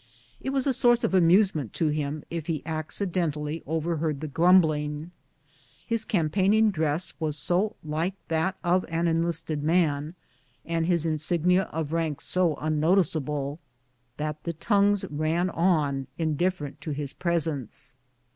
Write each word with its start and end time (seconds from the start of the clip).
It 0.41 0.49
was 0.49 0.65
a 0.65 0.73
source 0.73 1.03
of 1.03 1.13
amusement 1.13 1.73
to 1.73 1.89
him 1.89 2.23
if 2.31 2.47
he 2.47 2.63
acciden 2.65 3.33
tally 3.33 3.61
overheard 3.67 4.19
the 4.19 4.27
grumbling. 4.27 5.11
His 5.85 6.05
campaigning 6.05 6.71
dress 6.71 7.13
was 7.19 7.37
so 7.37 7.75
like 7.83 8.15
that 8.27 8.57
of 8.63 8.83
an 8.89 9.07
enlisted 9.07 9.61
man, 9.61 10.15
and 10.65 10.87
his 10.87 11.05
insignia 11.05 11.65
of 11.65 11.93
rank 11.93 12.19
so 12.19 12.55
unnoticeable, 12.55 13.59
that 14.17 14.43
the 14.43 14.53
tongues 14.53 15.05
ran 15.11 15.51
on, 15.51 16.07
indiffer 16.17 16.65
ent 16.65 16.81
to 16.81 16.89
his 16.93 17.13
presence. 17.13 17.93